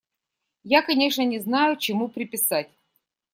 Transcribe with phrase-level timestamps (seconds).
[0.63, 2.71] Я, конечно, не знаю, чему приписать.